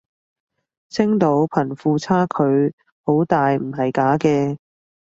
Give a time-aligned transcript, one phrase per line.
[0.89, 2.35] 星島貧富差距
[3.03, 4.57] 好大唔係假嘅